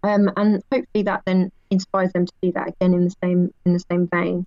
[0.04, 3.74] Um, and hopefully that then inspires them to do that again in the same in
[3.74, 4.46] the same vein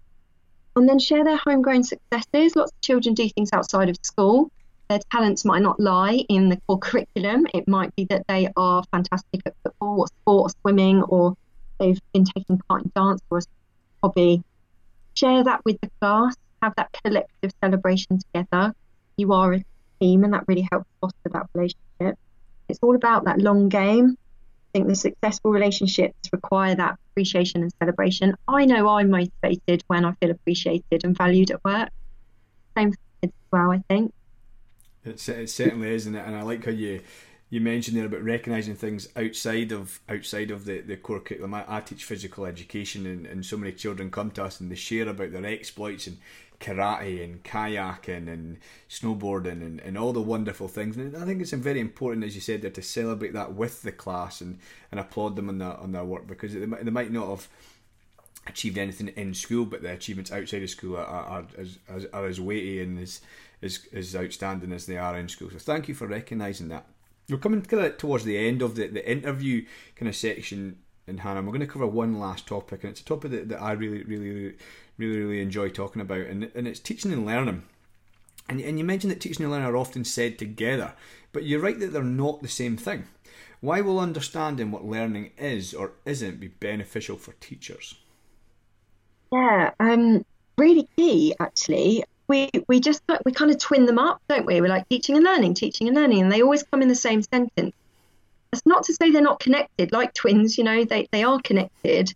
[0.76, 2.56] and then share their homegrown successes.
[2.56, 4.50] Lots of children do things outside of school.
[4.88, 7.46] Their talents might not lie in the core curriculum.
[7.54, 11.36] It might be that they are fantastic at football or sport or swimming, or
[11.78, 13.42] they've been taking part in dance or a
[14.02, 14.42] hobby.
[15.14, 16.36] Share that with the class.
[16.62, 18.74] Have that collective celebration together.
[19.16, 19.64] You are a
[20.00, 22.18] team, and that really helps foster that relationship.
[22.68, 24.16] It's all about that long game
[24.72, 28.35] think the successful relationships require that appreciation and celebration.
[28.48, 31.90] I know I'm motivated when I feel appreciated and valued at work.
[32.76, 34.12] Same for kids as well, I think.
[35.04, 37.00] It's, it certainly is, and I like how you
[37.50, 41.52] you mentioned there about recognising things outside of outside of the, the core curriculum.
[41.52, 44.76] I, I teach physical education, and, and so many children come to us and they
[44.76, 46.16] share about their exploits and
[46.62, 50.96] karate and kayaking and snowboarding and, and all the wonderful things.
[50.96, 53.92] And I think it's very important, as you said, there to celebrate that with the
[53.92, 54.59] class and,
[54.90, 57.48] and applaud them on their on their work because they might, they might not have
[58.46, 61.46] achieved anything in school, but the achievements outside of school are, are, are,
[61.88, 63.20] as, are as weighty and as,
[63.61, 65.51] as, as outstanding as they are in school.
[65.51, 66.87] So thank you for recognising that.
[67.29, 71.18] We're coming kind of towards the end of the, the interview kind of section in
[71.18, 71.42] Hannah.
[71.42, 74.03] We're going to cover one last topic, and it's a topic that, that I really,
[74.03, 74.55] really,
[74.98, 77.62] really, really enjoy talking about, and, and it's teaching and learning.
[78.48, 80.92] And, and you mentioned that teaching and learning are often said together,
[81.33, 83.05] but you're right that they're not the same thing.
[83.61, 87.94] Why will understanding what learning is or isn't be beneficial for teachers?
[89.33, 90.24] Yeah, um,
[90.59, 92.05] really key actually.
[92.28, 94.61] We we just we kind of twin them up, don't we?
[94.61, 97.22] We're like teaching and learning, teaching and learning, and they always come in the same
[97.22, 97.74] sentence.
[98.50, 100.59] That's not to say they're not connected, like twins.
[100.59, 102.12] You know, they they are connected,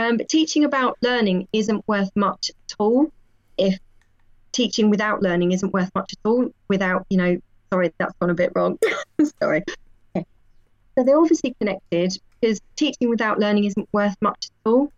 [0.00, 3.12] um, but teaching about learning isn't worth much at all
[3.58, 3.78] if
[4.50, 7.38] teaching without learning isn't worth much at all without, you know,
[7.70, 8.78] sorry, that's gone a bit wrong.
[9.42, 9.62] sorry.
[10.16, 10.24] Okay.
[10.96, 14.90] So they're obviously connected because teaching without learning isn't worth much at all.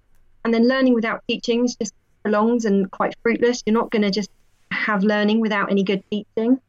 [0.44, 3.64] And then learning without teaching is just prolonged and quite fruitless.
[3.66, 4.30] You're not going to just
[4.70, 6.60] have learning without any good teaching.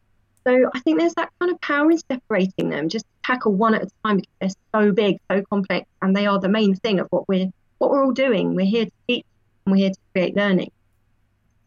[0.48, 2.90] So I think there's that kind of power in separating them.
[2.90, 4.34] Just tackle one at a time because
[4.74, 7.52] they're so big, so complex, and they are the main thing of what we're
[7.84, 8.56] what we're all doing.
[8.56, 9.26] We're here to teach
[9.66, 10.72] and we're here to create learning.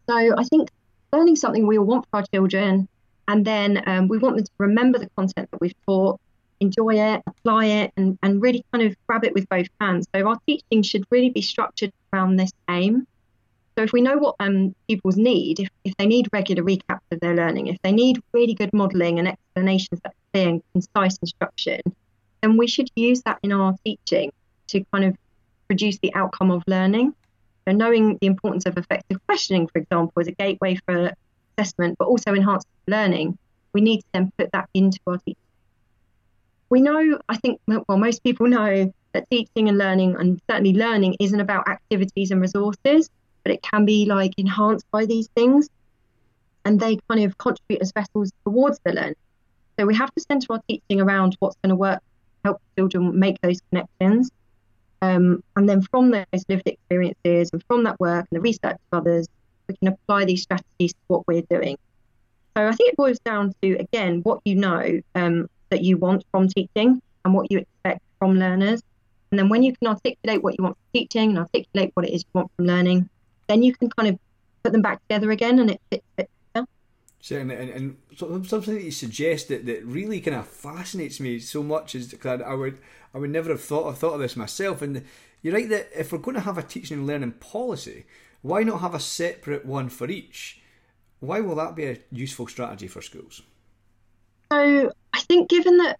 [0.09, 0.71] So I think
[1.13, 2.87] learning something we all want for our children,
[3.27, 6.19] and then um, we want them to remember the content that we've taught,
[6.59, 10.07] enjoy it, apply it, and, and really kind of grab it with both hands.
[10.15, 13.05] So our teaching should really be structured around this aim.
[13.77, 17.19] So if we know what um, pupils need, if, if they need regular recaps of
[17.19, 21.15] their learning, if they need really good modelling and explanations that are clear and concise
[21.17, 21.81] instruction,
[22.41, 24.31] then we should use that in our teaching
[24.69, 25.15] to kind of
[25.67, 27.13] produce the outcome of learning.
[27.67, 31.11] So knowing the importance of effective questioning, for example, is a gateway for
[31.57, 33.37] assessment, but also enhanced learning,
[33.73, 35.35] we need to then put that into our teaching.
[36.69, 41.15] We know, I think, well, most people know that teaching and learning, and certainly learning,
[41.19, 43.09] isn't about activities and resources,
[43.43, 45.69] but it can be like enhanced by these things,
[46.65, 49.15] and they kind of contribute as vessels towards the learning.
[49.79, 52.01] So we have to center our teaching around what's going to work,
[52.43, 54.31] help children make those connections,
[55.01, 58.99] um, and then from those lived experiences and from that work and the research of
[58.99, 59.27] others,
[59.67, 61.77] we can apply these strategies to what we're doing.
[62.55, 66.23] So I think it boils down to, again, what you know um, that you want
[66.31, 68.81] from teaching and what you expect from learners.
[69.31, 72.13] And then when you can articulate what you want from teaching and articulate what it
[72.13, 73.09] is you want from learning,
[73.47, 74.19] then you can kind of
[74.63, 76.31] put them back together again and it fits, fits
[77.19, 81.63] Certainly, and, and something that you suggest that, that really kind of fascinates me so
[81.63, 82.77] much is because I, I, would
[83.13, 84.81] I would never have thought of thought of this myself.
[84.81, 85.03] And
[85.41, 88.05] you're right that if we're going to have a teaching and learning policy,
[88.41, 90.61] why not have a separate one for each?
[91.19, 93.41] Why will that be a useful strategy for schools?
[94.51, 95.99] So I think given that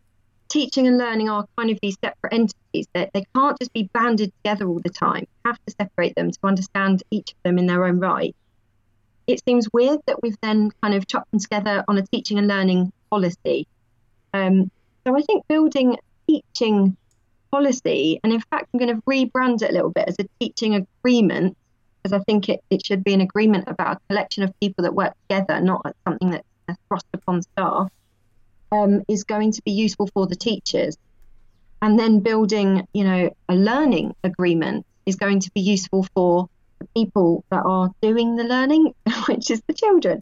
[0.49, 4.31] teaching and learning are kind of these separate entities that they can't just be banded
[4.37, 5.21] together all the time.
[5.21, 8.35] You have to separate them to understand each of them in their own right.
[9.27, 12.47] It seems weird that we've then kind of chucked them together on a teaching and
[12.47, 13.67] learning policy.
[14.33, 14.71] Um,
[15.05, 15.97] so I think building
[16.27, 16.97] teaching
[17.51, 20.75] policy, and in fact, I'm going to rebrand it a little bit as a teaching
[20.75, 21.57] agreement,
[22.03, 24.93] because I think it, it should be an agreement about a collection of people that
[24.93, 27.89] work together, not something that's thrust upon staff,
[28.71, 30.97] um, is going to be useful for the teachers.
[31.81, 36.49] And then building, you know, a learning agreement is going to be useful for
[36.79, 38.93] the people that are doing the learning,
[39.27, 40.21] which is the children.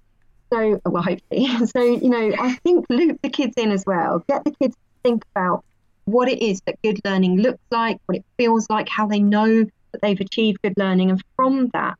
[0.52, 1.48] So, well, hopefully.
[1.68, 4.24] So, you know, I think loop the kids in as well.
[4.28, 5.64] Get the kids to think about
[6.06, 9.64] what it is that good learning looks like, what it feels like, how they know
[9.64, 11.98] that they've achieved good learning, and from that,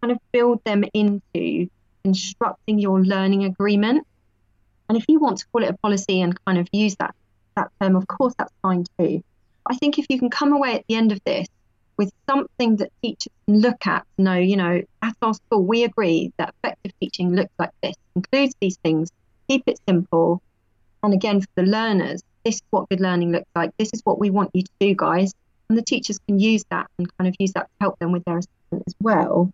[0.00, 1.68] kind of build them into
[2.04, 4.06] constructing your learning agreement.
[4.88, 7.14] And if you want to call it a policy and kind of use that
[7.56, 9.22] that term, of course, that's fine too.
[9.66, 11.48] I think if you can come away at the end of this
[11.98, 15.82] with something that teachers can look at, to know, you know, at our school, we
[15.82, 19.10] agree that effective teaching looks like this, includes these things,
[19.48, 20.40] keep it simple.
[21.02, 23.72] And again, for the learners, this is what good learning looks like.
[23.76, 25.34] This is what we want you to do, guys.
[25.68, 28.24] And the teachers can use that and kind of use that to help them with
[28.24, 29.52] their assessment as well.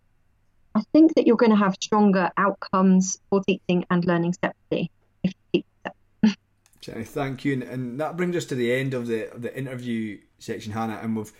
[0.75, 4.91] I think that you're going to have stronger outcomes for teaching and learning separately
[5.23, 5.63] if you.
[6.81, 7.53] Jenny, thank you.
[7.53, 10.99] And, and, that brings us to the end of the, of the interview section, Hannah,
[11.01, 11.33] and we've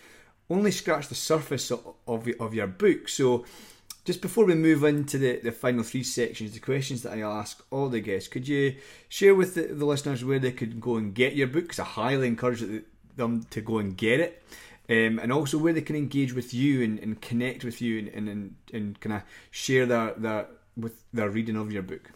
[0.49, 3.09] only scratched the surface of, of, of your book.
[3.09, 3.45] So,
[4.03, 7.63] just before we move into the, the final three sections, the questions that I ask
[7.71, 8.75] all the guests, could you
[9.09, 11.63] share with the, the listeners where they could go and get your book?
[11.63, 12.63] Because I highly encourage
[13.15, 14.43] them to go and get it.
[14.87, 18.29] Um, and also where they can engage with you and, and connect with you and,
[18.29, 22.11] and, and, kind of share their, their, with their reading of your book.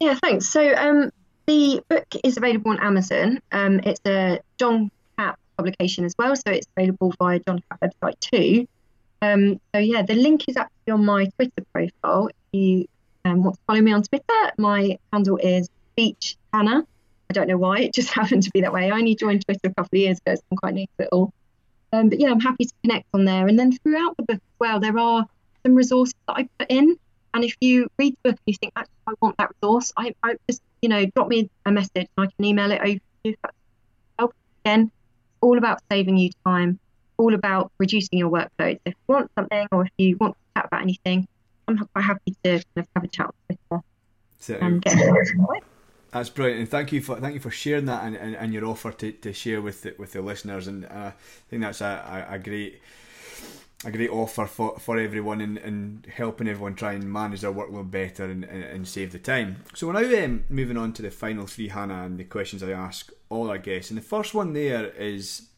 [0.00, 0.46] Yeah, thanks.
[0.46, 1.12] So um,
[1.46, 3.42] the book is available on Amazon.
[3.52, 4.90] Um, it's a John
[5.56, 8.66] publication as well, so it's available via John Catt website too.
[9.22, 12.28] Um, so yeah, the link is actually on my Twitter profile.
[12.28, 12.86] If you
[13.24, 16.86] um, want to follow me on Twitter, my handle is Beach Hannah.
[17.30, 18.90] I don't know why, it just happened to be that way.
[18.90, 21.08] I only joined Twitter a couple of years ago, so I'm quite new to it
[21.10, 21.32] all.
[21.92, 23.46] Um, but yeah, I'm happy to connect on there.
[23.46, 25.24] And then throughout the book as well, there are
[25.64, 26.96] some resources that I put in.
[27.32, 30.14] And if you read the book and you think, actually, I want that resource, I,
[30.22, 33.00] I just, you know, drop me a message and I can email it over to
[33.24, 33.56] you if that's
[34.18, 34.38] helpful.
[34.64, 34.90] Again,
[35.44, 36.78] all about saving you time,
[37.18, 38.48] all about reducing your workload.
[38.58, 41.28] So if you want something or if you want to chat about anything,
[41.68, 44.98] I'm quite happy to kind of have a chat with you and get.
[46.10, 48.64] That's brilliant, and thank you for thank you for sharing that and, and, and your
[48.66, 50.68] offer to, to share with the, with the listeners.
[50.68, 51.12] And uh, I
[51.48, 52.80] think that's a, a, a, great
[53.84, 57.90] a great offer for, for everyone and, and helping everyone try and manage their workload
[57.90, 59.62] better and, and, and save the time.
[59.74, 62.70] So we're now um, moving on to the final three, Hannah, and the questions I
[62.70, 63.90] ask all our guests.
[63.90, 65.48] And the first one there is,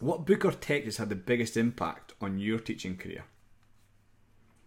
[0.00, 3.24] what book or text has had the biggest impact on your teaching career?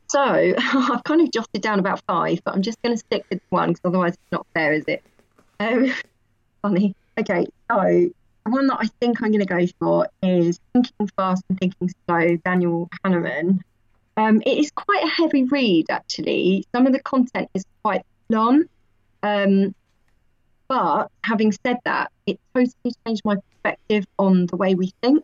[0.08, 0.20] So
[0.58, 3.70] I've kind of jotted down about five, but I'm just going to stick with one
[3.70, 5.04] because otherwise it's not fair, is it?
[5.60, 5.94] Um,
[6.62, 6.96] funny.
[7.18, 8.10] Okay, so
[8.46, 11.92] the one that I think I'm going to go for is Thinking Fast and Thinking
[12.06, 13.60] Slow, Daniel Kahneman.
[14.18, 16.66] Um, it is quite a heavy read, actually.
[16.74, 18.66] Some of the content is quite long.
[19.24, 19.74] Um,
[20.68, 25.24] but having said that, it totally changed my perspective on the way we think,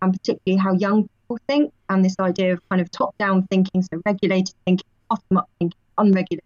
[0.00, 3.82] and particularly how young people think and this idea of kind of top down thinking,
[3.82, 6.42] so regulated thinking, bottom up thinking, unregulated,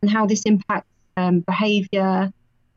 [0.00, 2.32] and how this impacts um, behavior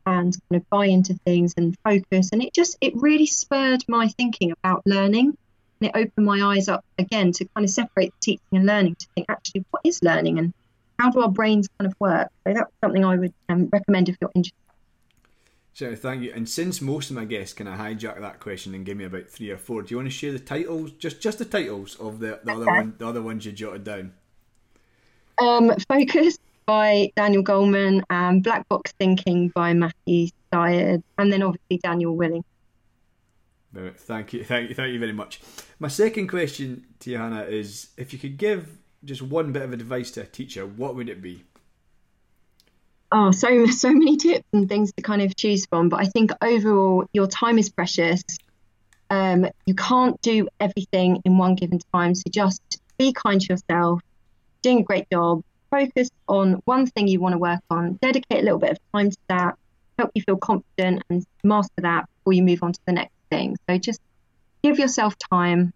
[0.06, 2.30] and kind of buy into things and focus.
[2.32, 5.38] And it just, it really spurred my thinking about learning.
[5.82, 9.08] And it opened my eyes up again to kind of separate teaching and learning to
[9.16, 10.54] think actually, what is learning and
[11.00, 12.30] how do our brains kind of work?
[12.46, 14.56] So that's something I would um, recommend if you're interested.
[15.74, 16.32] So thank you.
[16.34, 19.28] And since most of my guests kind of hijack that question and give me about
[19.28, 22.20] three or four, do you want to share the titles, just just the titles of
[22.20, 22.62] the, the okay.
[22.62, 24.14] other one, the other ones you jotted down?
[25.38, 31.78] Um, Focus by Daniel Goleman and Black Box Thinking by Matthew Syed, and then obviously
[31.78, 32.44] Daniel Willing.
[33.74, 35.42] Thank you, thank you, thank you very much.
[35.80, 39.74] My second question to you, Hannah, is if you could give just one bit of
[39.74, 41.44] advice to a teacher, what would it be?
[43.16, 45.90] oh, so so many tips and things to kind of choose from.
[45.90, 48.24] But I think overall, your time is precious.
[49.10, 52.16] Um, you can't do everything in one given time.
[52.16, 52.62] So just
[52.98, 54.02] be kind to yourself.
[54.62, 55.44] Doing a great job.
[55.76, 58.00] Focus on one thing you want to work on.
[58.02, 59.58] Dedicate a little bit of time to that.
[60.00, 63.58] Help you feel confident and master that before you move on to the next thing.
[63.70, 64.00] So just
[64.64, 65.74] give yourself time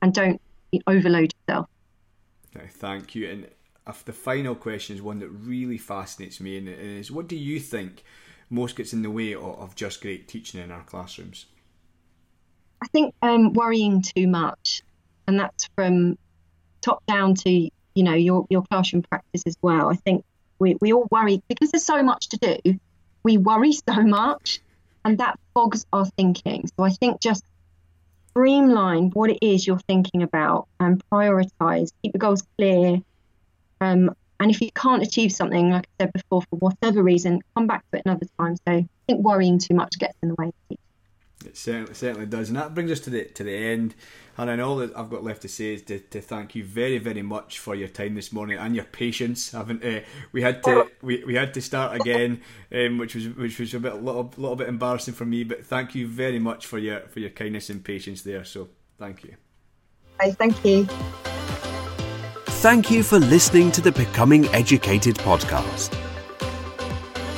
[0.00, 0.40] and don't
[0.86, 1.66] overload yourself.
[2.54, 3.28] Okay, thank you.
[3.28, 3.48] And
[4.04, 7.58] the final question is one that really fascinates me, and it is what do you
[7.58, 8.04] think
[8.48, 11.46] most gets in the way of, of just great teaching in our classrooms?
[12.80, 14.82] I think um, worrying too much,
[15.26, 16.16] and that's from
[16.80, 19.88] top down to you know your your classroom practice as well.
[19.88, 20.24] I think
[20.58, 22.78] we, we all worry because there's so much to do.
[23.22, 24.60] We worry so much,
[25.04, 26.68] and that fogs our thinking.
[26.76, 27.44] So I think just
[28.28, 31.92] streamline what it is you're thinking about and prioritize.
[32.02, 32.98] Keep the goals clear.
[33.80, 37.66] Um, and if you can't achieve something, like I said before, for whatever reason, come
[37.66, 38.56] back to it another time.
[38.56, 40.52] So I think worrying too much gets in the way.
[41.44, 43.94] It certainly, certainly does, and that brings us to the to the end.
[44.36, 46.96] And then all that I've got left to say is to, to thank you very,
[46.96, 49.50] very much for your time this morning and your patience.
[49.52, 50.00] Haven't uh,
[50.32, 52.40] we had to we, we had to start again,
[52.72, 55.44] um, which was which was a bit a little, little bit embarrassing for me.
[55.44, 58.44] But thank you very much for your for your kindness and patience there.
[58.44, 58.68] So
[58.98, 59.34] thank you.
[60.20, 60.84] Okay, thank you.
[62.60, 65.96] Thank you for listening to the Becoming Educated podcast.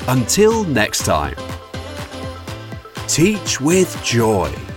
[0.08, 1.36] Until next time.
[3.08, 4.71] Teach with joy.